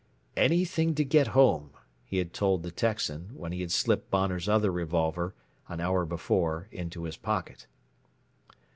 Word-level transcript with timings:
"Anything 0.35 0.95
to 0.95 1.03
get 1.05 1.27
home," 1.37 1.73
he 2.03 2.17
had 2.17 2.33
told 2.33 2.63
the 2.63 2.71
Texan 2.71 3.29
when 3.35 3.51
he 3.51 3.61
had 3.61 3.69
slipped 3.71 4.09
Bonner's 4.09 4.49
other 4.49 4.71
revolver, 4.71 5.35
an 5.67 5.79
hour 5.79 6.07
before, 6.07 6.67
into 6.71 7.03
his 7.03 7.17
pocket. 7.17 7.67